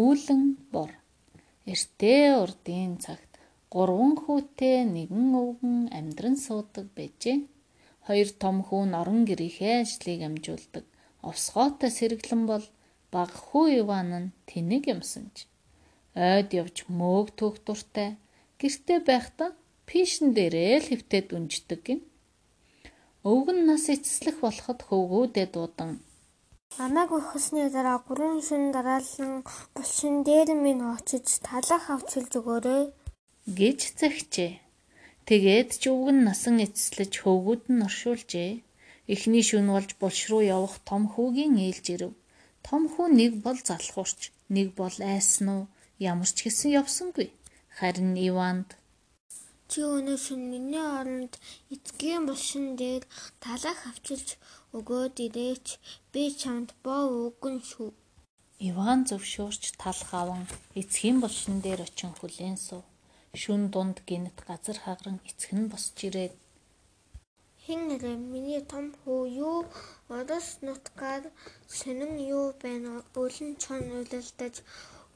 [0.00, 0.42] Үүлэн
[0.72, 0.92] бор.
[1.72, 3.32] Эртээ урдын цагт
[3.74, 7.38] гурван хүүтэй нэгэн өвгөн амьдран суудаг байжээ.
[8.06, 10.84] Хоёр том хүү нь орон гэрийнхээ ажлыг амжуулдаг.
[11.28, 12.64] Овсгоотой сэргэлэн бол
[13.12, 15.36] баг хүү Иван нь тэнэг юмсанж.
[16.16, 18.10] Ойд явж мөөг түүх дуртай.
[18.60, 19.50] Гэртээ байхдаа
[19.88, 22.00] пишн дээрээ л хөвтөд үнждэг гин.
[23.30, 26.00] Өвгөн нас эцэслэх болоход хөвгүүдээ дуудан
[26.78, 29.32] Намайг өгсөний дараа гурван шин дараалан
[29.74, 32.82] булшин дээр минь очиж талах авчилж өгөөрэй
[33.58, 34.52] гэж захижээ.
[35.26, 38.50] Тэгээд ч өвгөн насан эцэслэж хөвгүүд нь оршуулжээ.
[39.14, 42.12] Эхний шүн болж булш руу явах том хүүгийн ээлж ирэв.
[42.66, 44.20] Том хүү нэг бол залхуурч,
[44.54, 45.62] нэг бол айсан уу
[45.98, 47.28] ямар ч гэсэн явсангүй.
[47.78, 48.78] Харин Иванд
[49.70, 51.32] чи өнөө шин миний оронд
[51.74, 53.02] эцгийн булшин дээр
[53.44, 54.28] талах авчилж
[54.76, 55.66] өгөөд ирээч
[56.12, 57.90] би чамд боо үгэн шүү.
[58.68, 60.42] Иван зөвшөөрч талх аван
[60.80, 62.84] эцгийн булшин дээр очин хүлээн суув.
[63.40, 66.34] Шүн дунд гинт газар хагран эцэг нь босч ирээд
[67.64, 69.58] Хин нэрэ миний том хүү юу
[70.18, 71.24] орос нутгаар
[71.78, 74.54] сонин юу байна өлөн чон уйлалдаж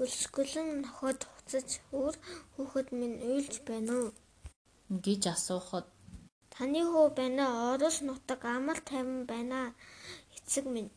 [0.03, 1.69] өлсгөлэн ноход хуцаж
[1.99, 2.15] өөр
[2.55, 4.11] хүүхэд минь уйлж байна уу
[4.91, 5.87] гэж асуухад
[6.55, 9.75] таны хүү байна орос нутаг амар тайван байна
[10.37, 10.91] эцэг минь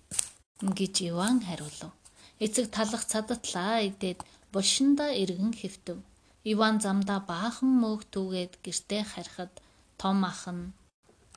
[0.61, 1.93] гэж Иван хариулв.
[2.39, 4.19] Эцэг талах цадатлаа идээд
[4.53, 5.97] булшинда эргэн хэвтэв.
[6.43, 9.53] Иван замдаа баахан мөг түүгээд гэртээ харихад
[10.01, 10.73] том ах нь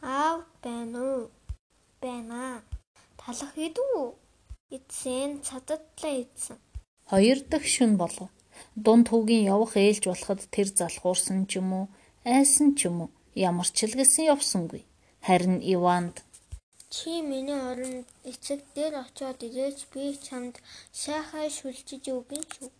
[0.02, 1.22] аав байна уу
[2.02, 2.62] байна
[3.20, 4.16] талах идүү
[4.76, 6.58] эцэн цадатлаа идсэн
[7.10, 8.30] хоёр дахь шүн болов.
[8.84, 11.86] Дунд хүүгийн явах ээлж болоход тэр залхуурсан ч юм уу,
[12.24, 14.82] айсан ч юм уу, ямар ч л гэсэн явсангүй.
[15.26, 16.24] Харин Иванд
[16.90, 20.58] Чи миний оронд эцэг дээр очиод ирээч би чамд
[20.90, 22.70] сайхан шүлжиж өгнө шүү.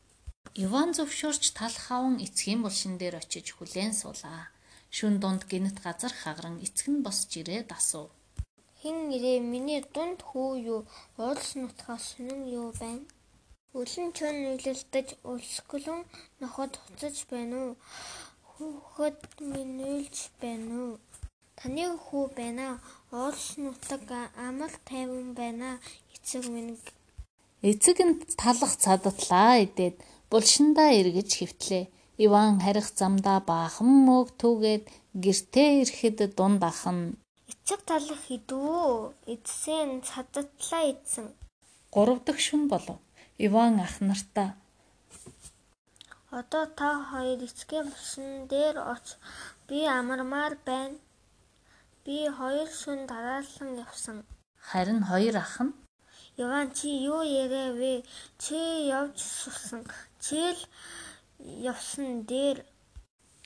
[0.65, 4.51] Иван зөвшөөрч талх аван эцгийн булшин дээр очиж хүлээн суулаа.
[4.97, 8.11] Шүн дунд гинт газар хагран эцэг нь босч ирээд асуув.
[8.83, 10.81] Хин нэрээ миний дунд хүү юу?
[11.23, 13.07] Уулс нутгаас сүнэн юу байна?
[13.79, 16.03] Өлөн чон нүлэлдэж өлсгөлөн
[16.43, 17.73] ноход хуцаж байна уу?
[18.61, 20.95] Хүүхэд минь уйлж байна уу?
[21.57, 22.67] Таны хүү байна.
[23.09, 24.05] Уулс нутаг
[24.47, 25.81] амар тайван байна.
[26.15, 26.77] Эцэг минь
[27.71, 29.97] Эцэг нь талах цадатлаа идээд
[30.29, 31.85] булшиндаа эргэж хөвтлээ.
[32.25, 34.85] Иван харих замдаа баахан мөг түүгээд
[35.25, 37.17] гэртээ ирэхэд дунд ах нь
[37.53, 39.17] эцэг талах идвүү?
[39.33, 41.27] Эцсийн цадатлаа идсэн.
[41.95, 42.99] Гурав дахь шүн болов.
[43.47, 44.49] Иван ах нартаа
[46.31, 49.07] Одоо та хоёр эцгийн булшин дээр оч.
[49.67, 50.99] Би амармаар байна.
[52.05, 54.19] Би хоёр шүн дараалан явсан.
[54.71, 55.75] харин хоёр ах нь
[56.43, 57.95] Иван чи юу яриа вэ?
[58.39, 58.59] Чи
[58.99, 59.83] явж сусан.
[60.25, 60.61] Чи л
[61.71, 62.59] явсан дээр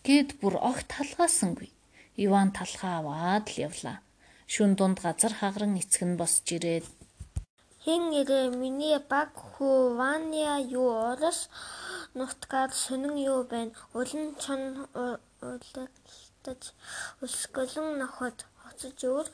[0.06, 1.72] гэд бүр огт талгаасангүй.
[2.24, 3.98] Иван талхаа аваад л явлаа.
[4.52, 6.84] Шүн дунд газар хагран эцэг нь босч ирээд
[7.84, 9.30] хин ирээ миний баг
[9.98, 11.40] Ваня юу орос
[12.18, 13.72] нутгаар сонин юу байна?
[13.98, 14.62] Улан чон
[15.44, 16.62] уйлалтаж
[17.24, 19.28] өсгөлөн ноход хоцож өөр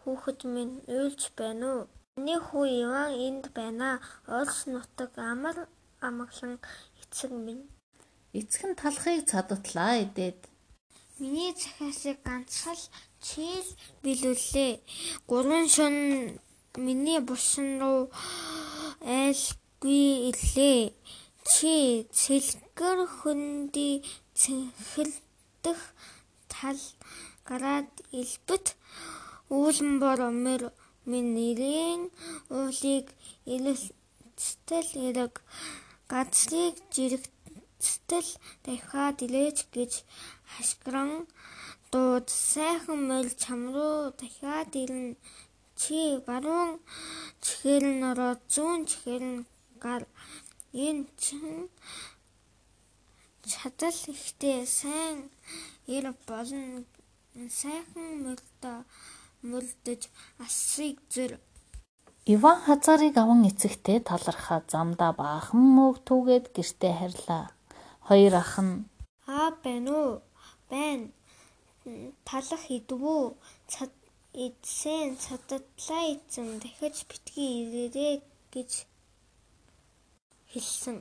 [0.00, 1.82] хүүхэд минь уйлж байна уу?
[2.16, 3.88] Миний хүү Иван энд байна.
[4.38, 5.56] Орос нутаг амар
[6.06, 6.54] амгалан
[7.02, 7.64] эцэг минь.
[8.38, 10.40] эцэг нь талхыг цадатлаа идээд
[11.18, 12.76] Миний захиасыг ганцхан
[13.26, 13.68] чийл
[14.02, 14.72] билүүлээ.
[15.30, 15.94] Гурван шон
[16.76, 18.00] миний булшин руу
[19.02, 20.80] айлгүй ирлээ.
[21.46, 21.74] Чи
[22.20, 24.02] цэлгэр хөнди
[24.40, 25.80] цэнхэлдэх
[26.52, 26.80] тал
[27.48, 28.66] гараад илбэт
[29.56, 30.62] үүлэнбор омер
[31.10, 32.02] минь нэрийн
[32.56, 33.06] уулыг
[33.54, 35.34] илэлцтэл эрэг
[36.12, 38.30] газрыг жирэгцтэл
[38.64, 39.92] дахиад илээж гэж
[40.52, 41.12] хашгиран
[41.92, 42.26] дууд.
[42.50, 45.14] Сайхан морь чам руу дахиад ирнэ
[45.80, 46.70] чи баруун
[47.44, 49.40] чихээр нь ороод зүүн чихээр нь
[49.84, 50.02] гар
[50.86, 51.46] энэ чин
[53.52, 55.18] чадал ихтэй сайн
[55.94, 56.84] ир болно
[57.60, 58.78] сайхан морьтой
[59.50, 60.02] мөрдөж
[60.44, 61.32] асрыг зөр
[62.34, 67.44] Иван хазаарыг аван эцэгтэй талархаа замдаа баахан мөг түүгээд гэртээ харьлаа.
[68.08, 68.74] Хоёр ах нь
[69.30, 70.12] аа байна уу?
[70.70, 71.06] Байна.
[72.26, 73.22] Талах идвүү
[73.70, 73.92] цад
[74.36, 78.14] эдсэн цадатлаа эзэн дахиж битгий ирээрээ
[78.52, 78.70] гэж
[80.52, 80.96] хэлсэн.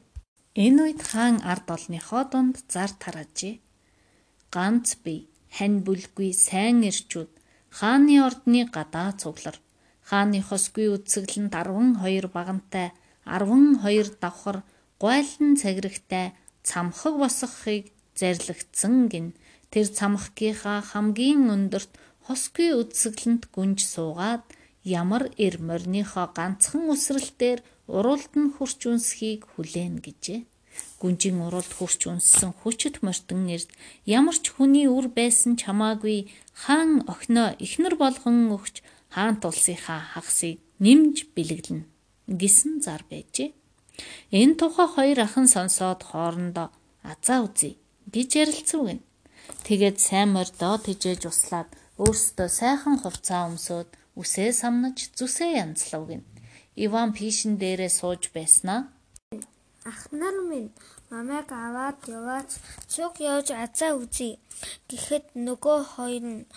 [0.56, 3.60] Энэ үед хаан ард олныхоо дунд зар тараажээ.
[4.56, 7.32] Ганц бие, хань бүлгүй сайн ирчүүд
[7.78, 9.60] хааны ордны гадаа цуглар.
[10.08, 12.96] Хааны хосгүй үтсгэлэнд 12 багантай
[13.28, 14.64] 12 давхар
[15.02, 16.26] гуайлан цагирагтай
[16.64, 19.28] цамхаг босгохыг зарлагдсан гин.
[19.72, 21.92] Тэр цамхгийнхаа хамгийн өндөрт
[22.26, 24.44] хосгүй үдсгэлэнт гүнж суугаад
[24.86, 27.60] ямар эр морныхоо ганцхан үсрэлтээр
[27.98, 30.42] уралд нь хурч үнсхийг хүлээн гэжээ.
[31.02, 33.70] Гүнжийн уралд хурч үнссэн хүчит мортон эрд
[34.06, 36.20] ямар ч хүний үр байсан чамаагүй
[36.66, 38.76] хаан охиноо ихнэр болгон өгч
[39.16, 41.88] хаан тулсынхаа хагсыг нэмж бэлэглэнэ
[42.28, 43.54] гэсэн зар байжээ.
[44.40, 46.68] Энэ тухай хоёр ахын сонсоод хоорондоо
[47.12, 47.78] азаа үзье
[48.14, 49.02] гэж ярилцв гэн.
[49.66, 51.70] Тэгээд сайн морь доо тижээж услаад
[52.04, 53.90] өөрсдөө сайхан хувцаа өмсөөд
[54.22, 56.24] үсээ самнаж зүсээ янзлав гин.
[56.86, 58.82] Иван пишин дээрээ сууж байснаа
[59.86, 60.72] ах нар минь
[61.12, 62.50] намайг аваад яваач
[62.92, 64.42] цуг явж азаа үзье.
[64.90, 66.48] Гэхэд нөгөө хоёр нь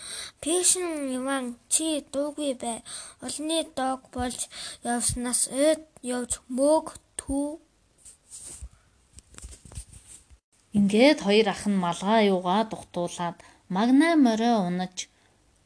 [0.41, 2.77] пишин Иван чи дуугүй бай.
[3.25, 4.39] Олны дог болж
[4.93, 6.87] явснаас эд явж мөөг
[7.19, 7.61] түү.
[10.77, 13.37] Ингээд хоёр ах нь малгай юугаа дугтуулаад
[13.75, 14.97] магнаа морио унаж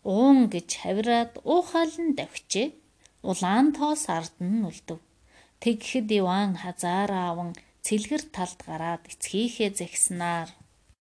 [0.04, 2.70] уун гэж хавираад уухаалн давхижээ.
[3.30, 5.00] Улаан тоос ард нь үлдэв.
[5.64, 7.52] Тэгэхэд Иван хазаараа аван
[7.86, 10.50] цэлгэр талд гараад эцгийнхээ зэгснаар.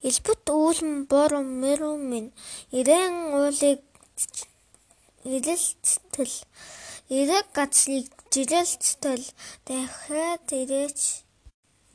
[0.09, 2.31] Элбут үүлэн бором мэрүн минь
[2.79, 3.83] ирээн уулыг
[5.25, 6.37] ирэлцтэл
[7.21, 9.25] ирэг гацлыг жилэлцтэл
[9.67, 11.01] дахиад ирээч.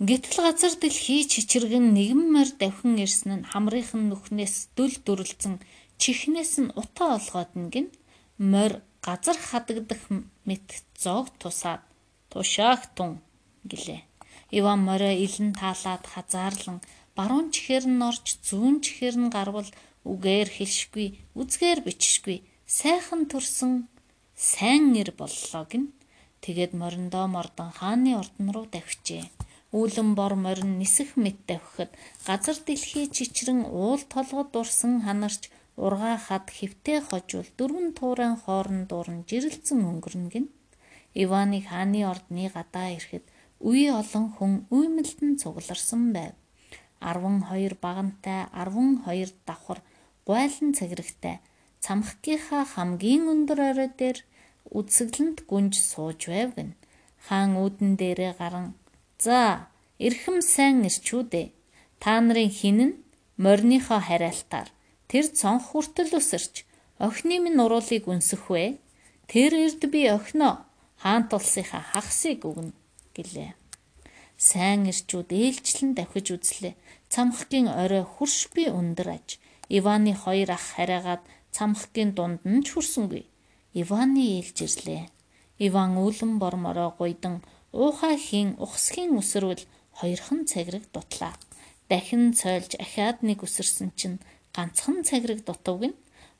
[0.02, 5.62] Гэтэл газар дэлхий чичиргэн нэгэн морь давхин ирсэн нь хамрынхан нүхнээс дүл дүрлцэн
[6.02, 7.88] чихнээс нь утаа олгоод нэгэн
[8.52, 10.04] морь газар хадагдах
[10.48, 10.68] мэт
[11.04, 11.82] зоог тусаад
[12.32, 13.12] тушаах тун
[13.70, 14.02] гэлээ.
[14.60, 16.80] Иван морио илэн таалаад хазаарлан
[17.18, 19.70] баруун чихээр нь орж зүүн чихээр нь гарвал
[20.12, 21.08] үгээр хэлшгүй
[21.40, 22.38] үзгээр бичшгүй
[22.78, 23.74] сайхан төрсөн
[24.36, 25.86] сайн ир боллоо гин.
[26.44, 29.26] Тэгээд мориндоо мордон хааны ордон руу давхижээ.
[29.78, 31.92] Үүлэн бор морин нисэх мэт давхихад
[32.28, 35.44] газар дэлхий чичрэн уул толгод дурсан ханарч
[35.86, 40.46] ургаа хад хөвтэй хожвол дөрвөн туурайн хоорон дуран жирэлцэн өнгөрнө гин.
[41.24, 43.26] Иваныг хааны ордны гадаа ирэхэд
[43.70, 46.34] үе олон хүн үймэлтэн цугларсан байв.
[47.02, 49.80] 12 багантай 12 давхар
[50.28, 51.36] гуйлан цагирагтай
[51.84, 54.18] цамхгийнхаа хамгийн өндөр орой дээр
[54.78, 56.72] үдсгэлэнт гүнж сууж байв гэн.
[57.26, 58.68] Хаан үүдэн дээрээ гарan
[59.22, 59.70] За,
[60.06, 61.48] эрхэм сайн ирчүүдээ.
[62.02, 63.00] Та нарын хин нь
[63.44, 64.70] морныхоо хараалтаар
[65.12, 66.64] тэр цонх хүртэл өсөрч
[67.04, 68.80] охины минь уруулыг үнсэх вэ?
[69.28, 70.64] Тэр эрд би охиноо
[71.04, 72.72] хаан тулсынхаа хагсыг өгнө
[73.16, 73.52] гэлээ.
[74.40, 76.80] Сайн ирчүүд ээлжлэн давхиж үзлээ.
[77.12, 79.28] Цамхгийн орой хурш би өндөр аж.
[79.68, 83.24] Иваны хоёр ах хараагаад цамхгийн дунд нь ч хүрсэнгүй.
[83.82, 85.04] Иваны ээлж ирлээ.
[85.68, 89.64] Иван үүлэн бормороо гуйдан Уухай хийн ухсхийн өсрвөл
[90.00, 91.34] хоёрхан цагираг дутлаа.
[91.88, 94.20] Дахин цойлж ахаад нэг өсөрсөн чинь
[94.56, 95.94] ганцхан цагираг дутав гин.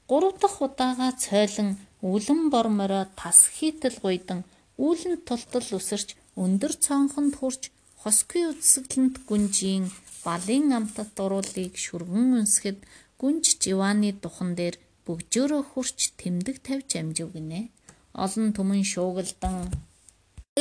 [0.10, 1.70] Гурав дахь удаага цойлон
[2.02, 4.40] үлэн бормороо тас хийтэл гуйдан
[4.86, 6.10] үүлэн тултал өсөрч
[6.44, 7.64] өндөр цонхонд хурж
[8.02, 9.86] хосгүй үсгэлэнт гүнжийн
[10.26, 12.80] балын амтат дуруулыг шүргэн үнсгэд
[13.22, 14.76] гүнж живаны духан дээр
[15.06, 17.70] бөгжөөрөө хурч тэмдэг тавьж амжив гинэ.
[18.24, 19.56] Олон түмэн шуугалдан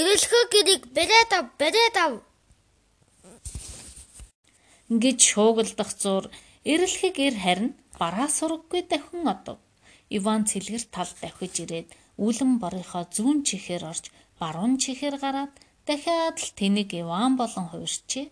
[0.01, 2.13] Эрэлхөө гэрийг бариад ав, бариад ав.
[4.91, 6.25] Ингэж шуугалдах зур
[6.65, 9.59] эрэлхэг эр харин бараа сураггүй дахин одов.
[10.11, 11.89] Иван цэлгэр тал давхиж ирээд
[12.21, 14.05] үлэн борынхоо зүүн чихээр орж
[14.41, 15.53] баруун чихээр гараад
[15.89, 18.27] дахиад л тэнийг Иван болон хувирчээ.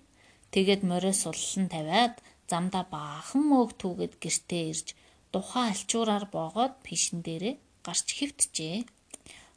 [0.52, 2.14] Тэгэд морио суллан тавиад
[2.50, 4.88] замда баахан мөөг түүгээд гэртээ ирж
[5.32, 7.54] тухайн алчуураар боогоод пишин дээрээ
[7.86, 8.76] гарч хөвтжээ.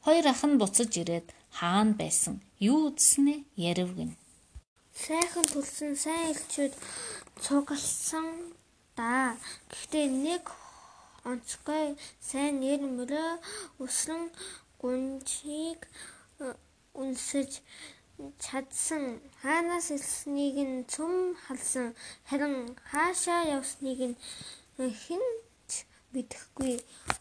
[0.06, 1.28] Хоёр ах нь буцаж ирээд
[1.60, 4.12] хаана байсан юу үзснээ ярив гин.
[4.96, 6.74] Сайхан төлсөн сайн элчүүд
[7.44, 8.28] цугалсан
[9.02, 9.36] да.
[9.72, 10.44] Гэхдээ нэг
[11.30, 11.88] онцгой
[12.30, 13.32] сайн нэр мөрөө
[13.84, 14.24] өсрөн
[14.82, 15.82] гүнжийг
[16.46, 16.54] э,
[17.02, 17.52] үнсэж
[18.44, 19.04] чадсан
[19.42, 21.88] хаанаас ирснийг нь цөм халсан
[22.30, 22.56] харин
[22.92, 24.16] хаашаа явсныг нь
[25.04, 25.26] хэн
[25.70, 25.72] ч
[26.14, 26.76] мэдэхгүй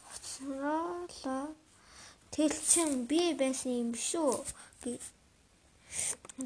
[0.09, 1.47] хоцроолоо
[2.33, 4.33] Тэлчин би байсан юм шүү.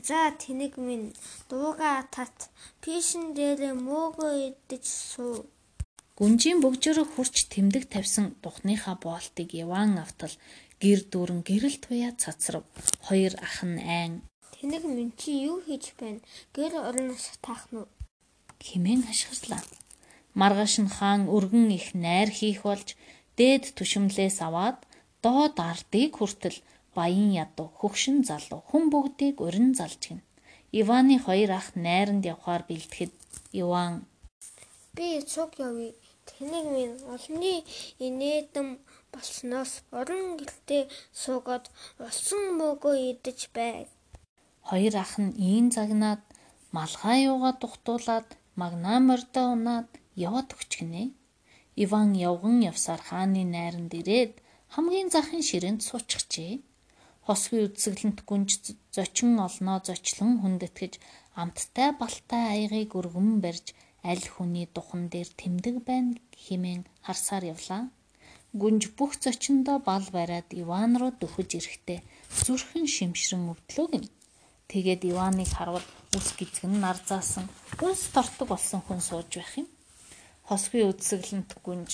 [0.02, 1.14] За тэнэг минь
[1.48, 2.50] дууга тат
[2.82, 5.46] пишин дээрээ мөөгөө идэж суу.
[6.18, 10.34] Гүнжийн бөгжөрөг хурч тэмдэг тавьсан духныхаа боолтыг Иван автал
[10.82, 12.64] гэр дүүрэн гэрэл туяа цацрав.
[13.06, 14.12] Хоёр ах нь айн.
[14.54, 16.20] Тэнэг минь чи юу хийж байна?
[16.56, 17.86] Гэр орноос таах нь
[18.66, 19.62] химэн хашгирлаа.
[20.34, 22.88] Маргааш нь хаан өргөн их найр хийх болж
[23.38, 24.78] дээд түшимлээс аваад
[25.22, 26.58] доод ардыг хүртэл
[26.96, 30.20] баян ядуу хөгшин залуу хүн бүгдийг урин залж гин.
[30.80, 33.12] Иваны хоёр ах найранд явхаар бэлтгэхэд
[33.60, 33.94] Иван
[34.96, 35.92] Би цуг явъя.
[36.30, 37.60] Тэнийг минь олонний
[38.06, 38.68] инээдэм
[39.12, 40.82] болсноос орон гэлтэй
[41.22, 41.64] суугаад
[42.06, 43.88] олсон мөөгөө идэж байг.
[44.68, 46.22] хоёр ах нь ийн загнаад
[46.76, 48.28] малгай юугаа тухтуулаад
[48.60, 49.88] магнаа мордоо унаад
[50.26, 51.02] яваад өгчгнэ.
[51.84, 54.32] Иван явган явсаар хааны найранд ирээд
[54.74, 56.52] хамгийн захын ширээнд суучихжээ.
[57.26, 58.50] Хосгүй үдсгэлэнт гүнж
[58.96, 61.00] зочин олноо зочлон хүндэтгэж
[61.40, 63.66] амттай балтай аягыг өргөн барьж
[64.10, 67.82] аль хүний духан дээр тэмдэг байна хэмээн харсаар явлаа.
[68.60, 72.00] Гүнж бүх зочиндоо бал бариад Иван руу дөхөж ирэхдээ
[72.44, 74.06] зүрхэн шимшрэн өвдлөө гин.
[74.70, 77.48] Тэгээд Иваныг харвал ус гизгэн нар заасан
[77.80, 79.68] үнс тортог болсон хүн сууж байх юм.
[80.48, 81.90] Хосгүй үдсгэлэнт гүнж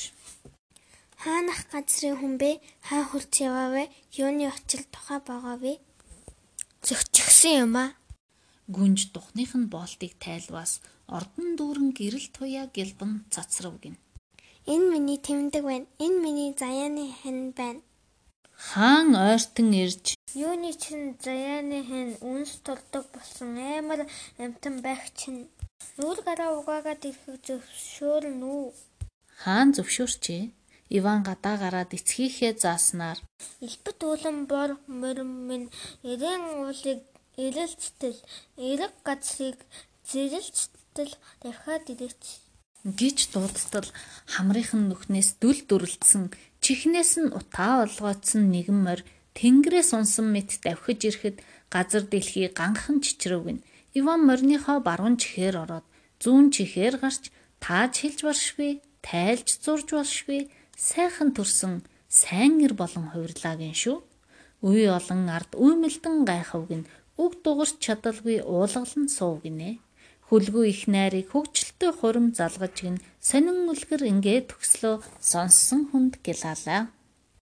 [1.20, 2.50] Хаанах газрын хүн бэ?
[2.88, 3.82] Хаа хурц яваа вэ?
[4.16, 5.76] Юуны очил тухай байгаа вэ?
[6.80, 7.90] Зөгчгсөн юм аа.
[8.76, 10.72] гүнж духных нь боолтыг тайлваас
[11.16, 13.96] ордон дүүрэн гэрэл туяа гэлбэн цацрав гин.
[14.72, 15.86] Энэ миний тэмдэг байна.
[16.04, 17.80] Энэ миний заяаны хань байна.
[18.68, 24.00] Хаан ойртон ирж Юуны чин заяаны хань үнс толдог болсон амар
[24.38, 25.52] амтан байх чинь
[25.98, 28.68] нүүр гараа угаагаад ирэх зөвшөөрнө үү?
[29.42, 30.42] хаан зөвшөөрчээ.
[30.98, 33.18] Иван гадаа гараад эцгийнхээ зааснаар
[33.66, 34.70] Элбэт уулан бор
[35.00, 35.68] морим минь
[36.02, 37.00] эрээн уулыг
[37.44, 38.18] эрэлцтэл
[38.70, 39.58] эрэг газрыг
[40.10, 42.22] зэрэлцтэл давхаад ирээч.
[43.00, 43.88] гэж дуудтал
[44.34, 46.24] хамрынхан нүхнээс дүл дүрлцсэн
[46.64, 49.06] чихнээс нь утаа олгоцсон нэгэн морь
[49.38, 51.36] тэнгэрээс унсан мэт давхиж ирэхэд
[51.74, 53.58] газар дэлхий ганхан чичрэг гин.
[53.98, 55.86] Иван морныхоо баруун чихээр ороод
[56.22, 57.22] зүүн чихээр гарч
[57.64, 58.72] тааж хэлж баршгүй,
[59.06, 60.40] тайлж зурж баршгүй,
[60.80, 61.74] сайхан төрсөн
[62.08, 63.98] сайн эр болон хувирлаагийн шүү.
[64.64, 66.82] Үе олон ард үймэлдэн гайхав гин
[67.20, 69.76] үг дугарч чадалгүй уулгалан суув гинэ.
[70.28, 72.96] Хүлгүй их найрыг хөгжилтэй хурим залгаж гин
[73.28, 74.94] сонин үлгэр ингээд төгслөө
[75.30, 76.88] сонссон хүнд гялалаа.